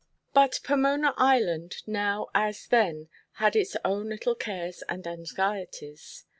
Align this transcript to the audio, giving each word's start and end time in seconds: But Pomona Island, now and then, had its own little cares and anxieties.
But 0.33 0.61
Pomona 0.63 1.13
Island, 1.17 1.83
now 1.85 2.29
and 2.33 2.55
then, 2.71 3.07
had 3.33 3.55
its 3.55 3.77
own 3.85 4.09
little 4.09 4.33
cares 4.33 4.81
and 4.89 5.05
anxieties. 5.05 6.25